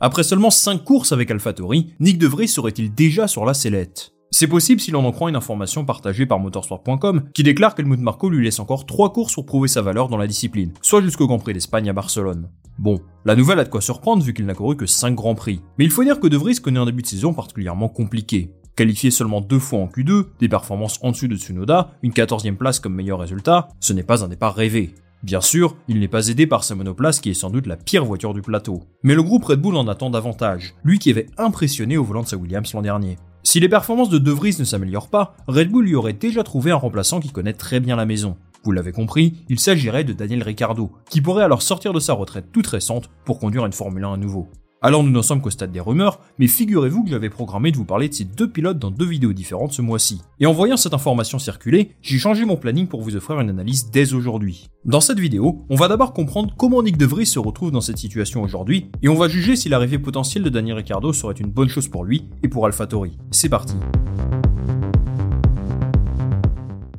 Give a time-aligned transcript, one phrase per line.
[0.00, 4.12] Après seulement 5 courses avec AlphaTauri, Nick De Vries serait-il déjà sur la sellette?
[4.32, 8.28] C'est possible si l'on en croit une information partagée par motorsport.com qui déclare qu'Helmut Marko
[8.28, 11.38] lui laisse encore 3 courses pour prouver sa valeur dans la discipline, soit jusqu'au Grand
[11.38, 12.50] Prix d'Espagne à Barcelone.
[12.76, 15.60] Bon, la nouvelle a de quoi surprendre vu qu'il n'a couru que 5 Grands Prix.
[15.78, 18.50] Mais il faut dire que De Vries connaît un début de saison particulièrement compliqué.
[18.74, 22.80] Qualifié seulement deux fois en Q2, des performances en dessus de Tsunoda, une 14e place
[22.80, 24.92] comme meilleur résultat, ce n'est pas un départ rêvé.
[25.24, 28.04] Bien sûr, il n'est pas aidé par sa monoplace qui est sans doute la pire
[28.04, 28.82] voiture du plateau.
[29.02, 32.28] Mais le groupe Red Bull en attend davantage, lui qui avait impressionné au volant de
[32.28, 33.16] sa Williams l'an dernier.
[33.42, 36.72] Si les performances de De Vries ne s'améliorent pas, Red Bull lui aurait déjà trouvé
[36.72, 38.36] un remplaçant qui connaît très bien la maison.
[38.64, 42.52] Vous l'avez compris, il s'agirait de Daniel Ricciardo, qui pourrait alors sortir de sa retraite
[42.52, 44.50] toute récente pour conduire une Formule 1 à nouveau.
[44.84, 47.86] Alors nous n'en sommes qu'au stade des rumeurs, mais figurez-vous que j'avais programmé de vous
[47.86, 50.20] parler de ces deux pilotes dans deux vidéos différentes ce mois-ci.
[50.40, 53.90] Et en voyant cette information circuler, j'ai changé mon planning pour vous offrir une analyse
[53.90, 54.68] dès aujourd'hui.
[54.84, 57.96] Dans cette vidéo, on va d'abord comprendre comment Nick De Vries se retrouve dans cette
[57.96, 61.70] situation aujourd'hui, et on va juger si l'arrivée potentielle de Daniel Ricciardo serait une bonne
[61.70, 63.16] chose pour lui et pour AlphaTauri.
[63.30, 63.76] C'est parti.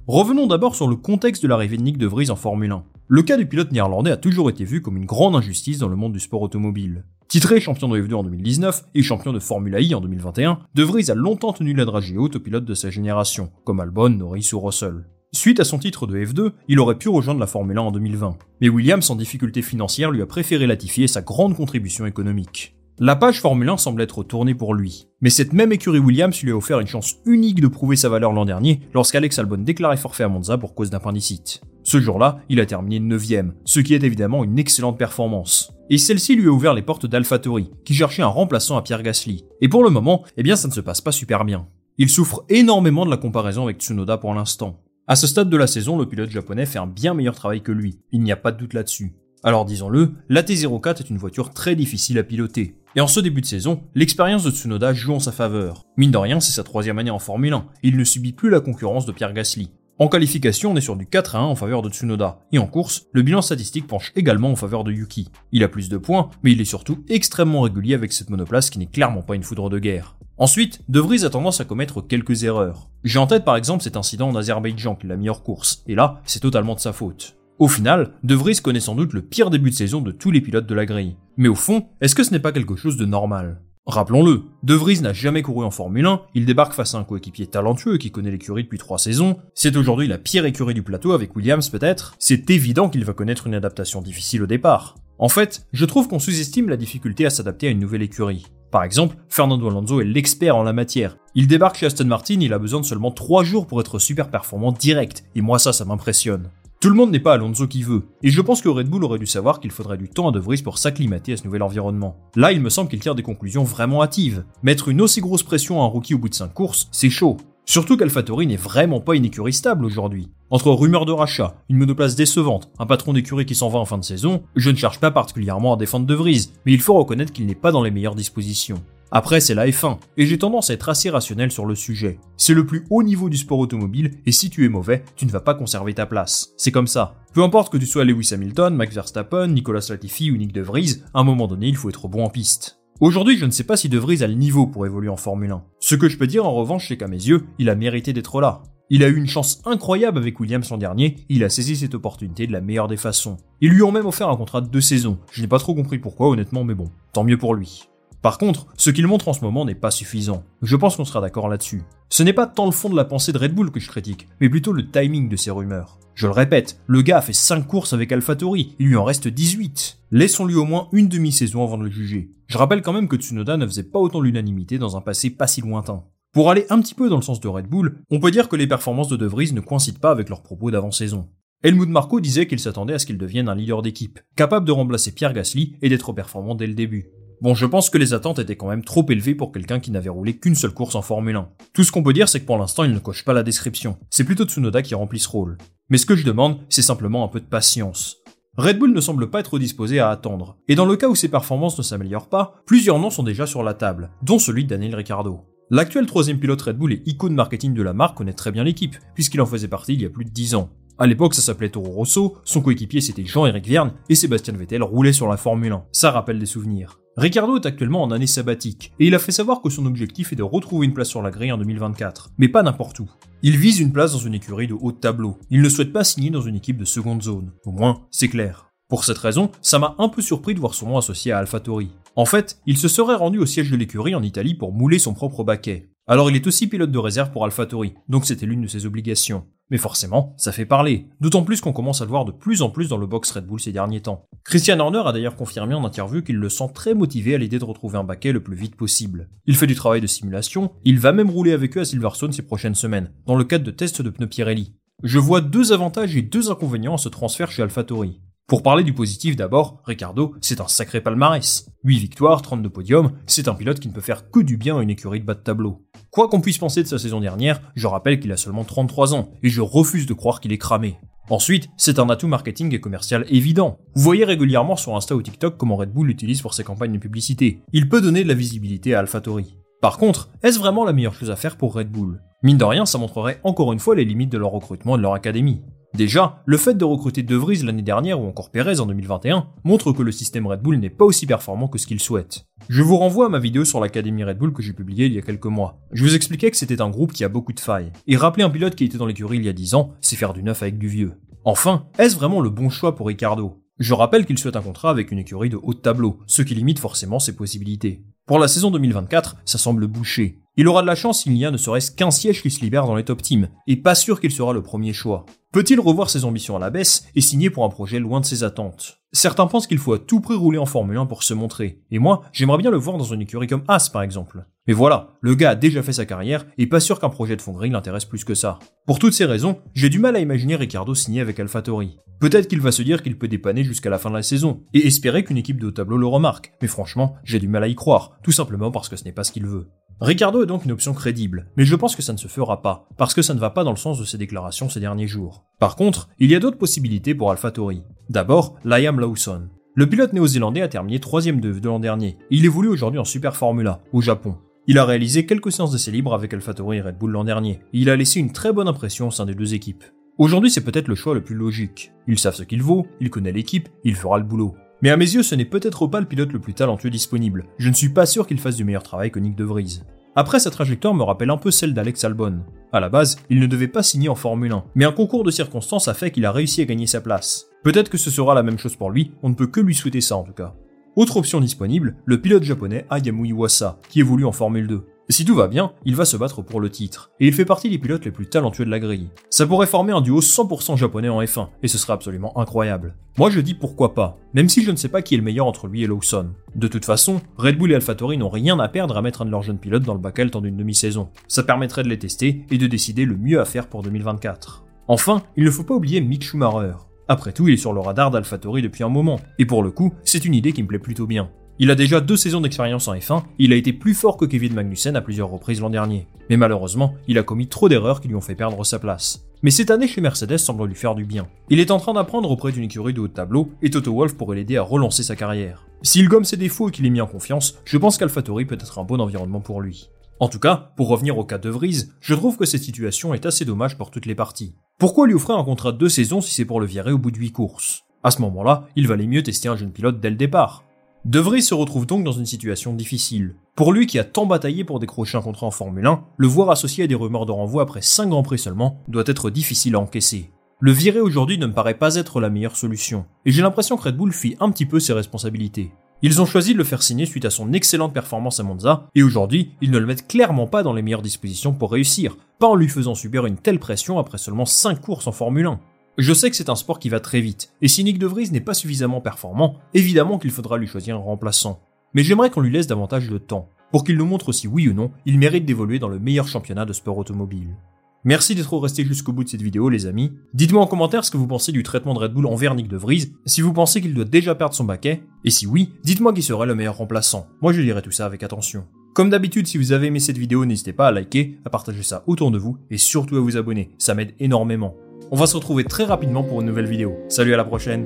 [0.07, 2.83] Revenons d'abord sur le contexte de l'arrivée de Nick De Vries en Formule 1.
[3.09, 5.95] Le cas du pilote néerlandais a toujours été vu comme une grande injustice dans le
[5.95, 7.03] monde du sport automobile.
[7.27, 11.09] Titré champion de F2 en 2019 et champion de Formula I en 2021, De Vries
[11.09, 14.59] a longtemps tenu la dragée haute aux pilotes de sa génération, comme Albon, Norris ou
[14.59, 15.05] Russell.
[15.33, 18.37] Suite à son titre de F2, il aurait pu rejoindre la Formule 1 en 2020.
[18.61, 22.75] Mais Williams, en difficulté financière, lui a préféré latifier sa grande contribution économique.
[22.99, 25.07] La page Formule 1 semble être tournée pour lui.
[25.19, 28.31] Mais cette même écurie Williams lui a offert une chance unique de prouver sa valeur
[28.31, 31.61] l'an dernier lorsqu'Alex Albon déclarait forfait à Monza pour cause d'appendicite.
[31.85, 35.71] Ce jour-là, il a terminé 9ème, ce qui est évidemment une excellente performance.
[35.91, 39.45] Et celle-ci lui a ouvert les portes d'AlphaTauri, qui cherchait un remplaçant à Pierre Gasly.
[39.61, 41.67] Et pour le moment, eh bien ça ne se passe pas super bien.
[41.99, 44.81] Il souffre énormément de la comparaison avec Tsunoda pour l'instant.
[45.05, 47.71] À ce stade de la saison, le pilote japonais fait un bien meilleur travail que
[47.71, 49.13] lui, il n'y a pas de doute là-dessus.
[49.43, 52.77] Alors disons-le, la T04 est une voiture très difficile à piloter.
[52.95, 55.83] Et en ce début de saison, l'expérience de Tsunoda joue en sa faveur.
[55.97, 58.49] Mine de rien, c'est sa troisième année en Formule 1, et il ne subit plus
[58.49, 59.69] la concurrence de Pierre Gasly.
[59.97, 62.67] En qualification, on est sur du 4 à 1 en faveur de Tsunoda, et en
[62.67, 65.29] course, le bilan statistique penche également en faveur de Yuki.
[65.53, 68.77] Il a plus de points, mais il est surtout extrêmement régulier avec cette monoplace qui
[68.77, 70.17] n'est clairement pas une foudre de guerre.
[70.37, 72.89] Ensuite, De Vries a tendance à commettre quelques erreurs.
[73.05, 75.95] J'ai en tête par exemple cet incident en Azerbaïdjan qui l'a mis hors course, et
[75.95, 77.37] là, c'est totalement de sa faute.
[77.57, 80.41] Au final, De Vries connaît sans doute le pire début de saison de tous les
[80.41, 81.15] pilotes de la grille.
[81.37, 83.61] Mais au fond, est-ce que ce n'est pas quelque chose de normal?
[83.87, 87.45] Rappelons-le, De Vries n'a jamais couru en Formule 1, il débarque face à un coéquipier
[87.45, 91.35] talentueux qui connaît l'écurie depuis trois saisons, c'est aujourd'hui la pire écurie du plateau avec
[91.35, 94.95] Williams peut-être, c'est évident qu'il va connaître une adaptation difficile au départ.
[95.19, 98.47] En fait, je trouve qu'on sous-estime la difficulté à s'adapter à une nouvelle écurie.
[98.71, 101.17] Par exemple, Fernando Alonso est l'expert en la matière.
[101.35, 104.31] Il débarque chez Aston Martin, il a besoin de seulement 3 jours pour être super
[104.31, 106.49] performant direct, et moi ça, ça m'impressionne.
[106.85, 109.17] Tout le monde n'est pas Alonso qui veut, et je pense que Red Bull aurait
[109.17, 112.15] dû savoir qu'il faudrait du temps à De Vries pour s'acclimater à ce nouvel environnement.
[112.35, 114.45] Là, il me semble qu'il tire des conclusions vraiment hâtives.
[114.61, 117.37] Mettre une aussi grosse pression à un rookie au bout de 5 courses, c'est chaud.
[117.65, 120.27] Surtout qu'AlphaTauri n'est vraiment pas une écurie stable aujourd'hui.
[120.51, 123.97] Entre rumeurs de rachat, une monoplace décevante, un patron d'écurie qui s'en va en fin
[123.97, 127.33] de saison, je ne cherche pas particulièrement à défendre De Vries, mais il faut reconnaître
[127.33, 128.83] qu'il n'est pas dans les meilleures dispositions.
[129.17, 132.19] Après, c'est la F1, et j'ai tendance à être assez rationnel sur le sujet.
[132.35, 135.31] C'est le plus haut niveau du sport automobile, et si tu es mauvais, tu ne
[135.31, 136.51] vas pas conserver ta place.
[136.57, 137.15] C'est comme ça.
[137.33, 141.01] Peu importe que tu sois Lewis Hamilton, Max Verstappen, Nicolas Latifi ou Nick De Vries,
[141.13, 142.81] à un moment donné, il faut être bon en piste.
[142.99, 145.51] Aujourd'hui, je ne sais pas si De Vries a le niveau pour évoluer en Formule
[145.51, 145.63] 1.
[145.79, 148.41] Ce que je peux dire en revanche, c'est qu'à mes yeux, il a mérité d'être
[148.41, 148.63] là.
[148.89, 152.47] Il a eu une chance incroyable avec Williams l'an dernier, il a saisi cette opportunité
[152.47, 153.37] de la meilleure des façons.
[153.61, 155.19] Ils lui ont même offert un contrat de deux saisons.
[155.31, 157.87] Je n'ai pas trop compris pourquoi honnêtement, mais bon, tant mieux pour lui.
[158.25, 160.43] Par contre, ce qu'il montre en ce moment n'est pas suffisant.
[160.63, 161.83] Je pense qu'on sera d'accord là-dessus.
[162.09, 164.27] Ce n'est pas tant le fond de la pensée de Red Bull que je critique,
[164.41, 165.99] mais plutôt le timing de ces rumeurs.
[166.15, 169.27] Je le répète, le gars a fait 5 courses avec AlphaTauri, il lui en reste
[169.27, 169.99] 18.
[170.09, 172.31] Laissons-lui au moins une demi-saison avant de le juger.
[172.47, 175.45] Je rappelle quand même que Tsunoda ne faisait pas autant l'unanimité dans un passé pas
[175.45, 176.03] si lointain.
[176.33, 178.55] Pour aller un petit peu dans le sens de Red Bull, on peut dire que
[178.55, 181.29] les performances de De Vries ne coïncident pas avec leurs propos d'avant-saison.
[181.61, 185.11] Helmut Marko disait qu'il s'attendait à ce qu'il devienne un leader d'équipe, capable de remplacer
[185.11, 187.11] Pierre Gasly et d'être performant dès le début.
[187.41, 190.09] Bon, je pense que les attentes étaient quand même trop élevées pour quelqu'un qui n'avait
[190.09, 191.49] roulé qu'une seule course en Formule 1.
[191.73, 193.97] Tout ce qu'on peut dire, c'est que pour l'instant, il ne coche pas la description.
[194.09, 195.57] C'est plutôt Tsunoda qui remplit ce rôle.
[195.89, 198.17] Mais ce que je demande, c'est simplement un peu de patience.
[198.57, 200.57] Red Bull ne semble pas être disposé à attendre.
[200.69, 203.63] Et dans le cas où ses performances ne s'améliorent pas, plusieurs noms sont déjà sur
[203.63, 205.41] la table, dont celui de Daniel Ricciardo.
[205.71, 208.95] L'actuel troisième pilote Red Bull et icône marketing de la marque connaît très bien l'équipe,
[209.13, 210.69] puisqu'il en faisait partie il y a plus de 10 ans.
[210.97, 215.11] À l'époque, ça s'appelait Toro Rosso, son coéquipier c'était Jean-Éric Verne, et Sébastien Vettel roulait
[215.11, 215.83] sur la Formule 1.
[215.91, 216.99] Ça rappelle des souvenirs.
[217.17, 220.37] Ricardo est actuellement en année sabbatique, et il a fait savoir que son objectif est
[220.37, 223.09] de retrouver une place sur la grille en 2024, mais pas n'importe où.
[223.41, 226.05] Il vise une place dans une écurie de haut de tableau, il ne souhaite pas
[226.05, 227.51] signer dans une équipe de seconde zone.
[227.65, 228.71] Au moins, c'est clair.
[228.87, 231.89] Pour cette raison, ça m'a un peu surpris de voir son nom associé à AlphaTauri.
[232.15, 235.13] En fait, il se serait rendu au siège de l'écurie en Italie pour mouler son
[235.13, 235.89] propre baquet.
[236.07, 239.45] Alors il est aussi pilote de réserve pour AlphaTauri, donc c'était l'une de ses obligations.
[239.71, 242.69] Mais forcément, ça fait parler, d'autant plus qu'on commence à le voir de plus en
[242.69, 244.25] plus dans le box Red Bull ces derniers temps.
[244.43, 247.65] Christian Horner a d'ailleurs confirmé en interview qu'il le sent très motivé à l'idée de
[247.65, 249.29] retrouver un baquet le plus vite possible.
[249.47, 252.43] Il fait du travail de simulation, il va même rouler avec eux à Silverstone ces
[252.43, 254.75] prochaines semaines, dans le cadre de tests de pneus Pirelli.
[255.03, 258.21] Je vois deux avantages et deux inconvénients à ce transfert chez AlphaTauri.
[258.47, 261.65] Pour parler du positif d'abord, Ricardo, c'est un sacré palmarès.
[261.83, 264.83] 8 victoires, 32 podiums, c'est un pilote qui ne peut faire que du bien à
[264.83, 265.83] une écurie de bas de tableau.
[266.11, 269.31] Quoi qu'on puisse penser de sa saison dernière, je rappelle qu'il a seulement 33 ans,
[269.41, 270.99] et je refuse de croire qu'il est cramé.
[271.31, 273.79] Ensuite, c'est un atout marketing et commercial évident.
[273.95, 276.99] Vous voyez régulièrement sur Insta ou TikTok comment Red Bull l'utilise pour ses campagnes de
[276.99, 277.63] publicité.
[277.73, 279.57] Il peut donner de la visibilité à AlphaTauri.
[279.81, 282.21] Par contre, est-ce vraiment la meilleure chose à faire pour Red Bull?
[282.43, 285.01] Mine de rien, ça montrerait encore une fois les limites de leur recrutement et de
[285.01, 285.63] leur académie.
[285.95, 289.93] Déjà, le fait de recruter De Vries l'année dernière ou encore Perez en 2021 montre
[289.93, 292.47] que le système Red Bull n'est pas aussi performant que ce qu'il souhaite.
[292.67, 295.17] Je vous renvoie à ma vidéo sur l'Académie Red Bull que j'ai publiée il y
[295.17, 295.79] a quelques mois.
[295.93, 297.93] Je vous expliquais que c'était un groupe qui a beaucoup de failles.
[298.07, 300.33] Et rappeler un pilote qui était dans l'écurie il y a 10 ans, c'est faire
[300.33, 301.13] du neuf avec du vieux.
[301.45, 303.63] Enfin, est-ce vraiment le bon choix pour Ricardo?
[303.79, 306.55] Je rappelle qu'il souhaite un contrat avec une écurie de haut de tableau, ce qui
[306.55, 308.03] limite forcément ses possibilités.
[308.25, 310.41] Pour la saison 2024, ça semble bouché.
[310.57, 312.85] Il aura de la chance s'il n'y a ne serait-ce qu'un siège qui se libère
[312.85, 315.25] dans les top teams, et pas sûr qu'il sera le premier choix.
[315.51, 318.43] Peut-il revoir ses ambitions à la baisse et signer pour un projet loin de ses
[318.43, 318.99] attentes?
[319.11, 321.99] Certains pensent qu'il faut à tout prix rouler en Formule 1 pour se montrer, et
[321.99, 324.45] moi, j'aimerais bien le voir dans une écurie comme As par exemple.
[324.67, 327.41] Mais voilà, le gars a déjà fait sa carrière, et pas sûr qu'un projet de
[327.41, 328.59] fonderie l'intéresse plus que ça.
[328.87, 331.97] Pour toutes ces raisons, j'ai du mal à imaginer Ricardo signer avec AlphaTauri.
[332.19, 334.87] Peut-être qu'il va se dire qu'il peut dépanner jusqu'à la fin de la saison, et
[334.87, 338.17] espérer qu'une équipe de tableau le remarque, mais franchement, j'ai du mal à y croire,
[338.23, 339.67] tout simplement parce que ce n'est pas ce qu'il veut.
[340.01, 342.89] Ricardo est donc une option crédible, mais je pense que ça ne se fera pas,
[342.97, 345.45] parce que ça ne va pas dans le sens de ses déclarations ces derniers jours.
[345.57, 347.83] Par contre, il y a d'autres possibilités pour AlphaTauri.
[348.09, 349.47] D'abord, Liam Lawson.
[349.73, 352.17] Le pilote néo-zélandais a terminé troisième de de l'an dernier.
[352.29, 354.35] Il évolue aujourd'hui en Super Formula, au Japon.
[354.67, 357.79] Il a réalisé quelques séances d'essai libres avec AlphaTauri et Red Bull l'an dernier, et
[357.79, 359.85] il a laissé une très bonne impression au sein des deux équipes.
[360.17, 361.91] Aujourd'hui, c'est peut-être le choix le plus logique.
[362.07, 364.55] Ils savent ce qu'il vaut, il connaît l'équipe, il fera le boulot.
[364.81, 367.45] Mais à mes yeux, ce n'est peut-être pas le pilote le plus talentueux disponible.
[367.57, 369.81] Je ne suis pas sûr qu'il fasse du meilleur travail que Nick De Vries.
[370.17, 372.39] Après, sa trajectoire me rappelle un peu celle d'Alex Albon.
[372.71, 375.31] À la base, il ne devait pas signer en Formule 1, mais un concours de
[375.31, 377.47] circonstances a fait qu'il a réussi à gagner sa place.
[377.63, 380.01] Peut-être que ce sera la même chose pour lui, on ne peut que lui souhaiter
[380.01, 380.55] ça en tout cas.
[380.95, 384.85] Autre option disponible, le pilote japonais Ayamu Iwasa, qui évolue en Formule 2.
[385.07, 387.69] Si tout va bien, il va se battre pour le titre, et il fait partie
[387.69, 389.09] des pilotes les plus talentueux de la grille.
[389.29, 392.95] Ça pourrait former un duo 100% japonais en F1, et ce serait absolument incroyable.
[393.19, 395.45] Moi je dis pourquoi pas, même si je ne sais pas qui est le meilleur
[395.45, 396.29] entre lui et Lawson.
[396.55, 399.31] De toute façon, Red Bull et AlphaTauri n'ont rien à perdre à mettre un de
[399.31, 401.09] leurs jeunes pilotes dans le bac temps d'une demi-saison.
[401.27, 404.63] Ça permettrait de les tester et de décider le mieux à faire pour 2024.
[404.87, 406.77] Enfin, il ne faut pas oublier Mick Schumacher.
[407.07, 409.93] Après tout, il est sur le radar d'AlphaTauri depuis un moment, et pour le coup,
[410.03, 411.29] c'est une idée qui me plaît plutôt bien.
[411.57, 414.53] Il a déjà deux saisons d'expérience en F1, il a été plus fort que Kevin
[414.53, 416.05] Magnussen à plusieurs reprises l'an dernier.
[416.29, 419.25] Mais malheureusement, il a commis trop d'erreurs qui lui ont fait perdre sa place.
[419.41, 421.27] Mais cette année chez Mercedes semble lui faire du bien.
[421.49, 424.35] Il est en train d'apprendre auprès d'une écurie de haut de et Toto Wolff pourrait
[424.35, 425.65] l'aider à relancer sa carrière.
[425.81, 428.79] S'il gomme ses défauts et qu'il est mis en confiance, je pense qu'AlphaTauri peut être
[428.79, 429.89] un bon environnement pour lui.
[430.19, 433.25] En tout cas, pour revenir au cas de Vries, je trouve que cette situation est
[433.25, 434.55] assez dommage pour toutes les parties.
[434.77, 437.11] Pourquoi lui offrir un contrat de deux saisons si c'est pour le virer au bout
[437.11, 437.83] de huit courses?
[438.03, 440.64] À ce moment-là, il valait mieux tester un jeune pilote dès le départ.
[441.05, 443.35] De Vries se retrouve donc dans une situation difficile.
[443.55, 446.49] Pour lui qui a tant bataillé pour décrocher un contrat en Formule 1, le voir
[446.49, 449.79] associé à des rumeurs de renvoi après 5 grands prix seulement doit être difficile à
[449.79, 450.31] encaisser.
[450.59, 453.83] Le virer aujourd'hui ne me paraît pas être la meilleure solution, et j'ai l'impression que
[453.83, 455.71] Red Bull fit un petit peu ses responsabilités.
[456.01, 459.03] Ils ont choisi de le faire signer suite à son excellente performance à Monza, et
[459.03, 462.55] aujourd'hui, ils ne le mettent clairement pas dans les meilleures dispositions pour réussir, pas en
[462.55, 465.59] lui faisant subir une telle pression après seulement 5 courses en Formule 1.
[465.97, 468.29] Je sais que c'est un sport qui va très vite, et si Nick De Vries
[468.29, 471.61] n'est pas suffisamment performant, évidemment qu'il faudra lui choisir un remplaçant.
[471.93, 474.73] Mais j'aimerais qu'on lui laisse davantage de temps, pour qu'il nous montre si oui ou
[474.73, 477.55] non il mérite d'évoluer dans le meilleur championnat de sport automobile.
[478.03, 480.11] Merci d'être resté jusqu'au bout de cette vidéo les amis.
[480.33, 482.77] Dites-moi en commentaire ce que vous pensez du traitement de Red Bull envers Nick De
[482.77, 486.21] Vries, si vous pensez qu'il doit déjà perdre son baquet, et si oui, dites-moi qui
[486.21, 487.27] serait le meilleur remplaçant.
[487.41, 488.65] Moi je lirai tout ça avec attention.
[488.93, 492.03] Comme d'habitude, si vous avez aimé cette vidéo, n'hésitez pas à liker, à partager ça
[492.05, 494.75] autour de vous, et surtout à vous abonner, ça m'aide énormément.
[495.15, 496.99] On va se retrouver très rapidement pour une nouvelle vidéo.
[497.07, 497.85] Salut à la prochaine